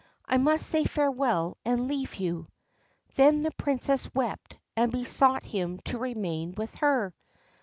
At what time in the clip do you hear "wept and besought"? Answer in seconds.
4.15-5.43